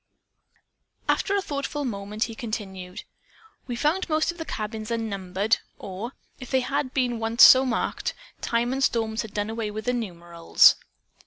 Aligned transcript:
After 1.07 1.35
a 1.35 1.43
thoughtful 1.43 1.85
moment, 1.85 2.23
he 2.23 2.33
continued: 2.33 3.03
"We 3.67 3.75
found 3.75 4.09
most 4.09 4.31
of 4.31 4.39
the 4.39 4.45
cabins 4.45 4.89
unnumbered, 4.89 5.57
or, 5.77 6.13
if 6.39 6.49
they 6.49 6.61
had 6.61 6.85
once 6.95 6.95
been 6.95 7.37
so 7.37 7.67
marked, 7.67 8.15
time 8.41 8.73
and 8.73 8.83
storms 8.83 9.21
had 9.21 9.35
done 9.35 9.51
away 9.51 9.69
with 9.69 9.85
the 9.85 9.93
numerals. 9.93 10.75